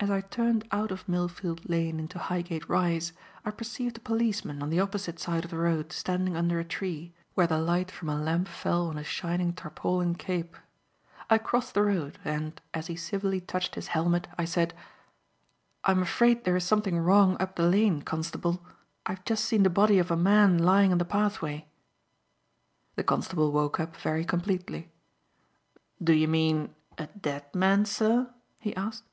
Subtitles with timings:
[0.00, 4.68] As I turned out of Millfield Lane into Highgate Rise I perceived a policeman on
[4.68, 8.20] the opposite side of the road standing under a tree, where the light from a
[8.20, 10.58] lamp fell on his shining tarpaulin cape.
[11.30, 14.74] I crossed the road, and, as he civilly touched his helmet, I said:
[15.84, 18.62] "I am afraid there is something wrong up the lane, Constable;
[19.06, 21.66] I have just seen the body of a man lying on the pathway."
[22.96, 24.90] The constable woke up very completely.
[26.02, 29.04] "Do you mean a dead man, sir?" he asked.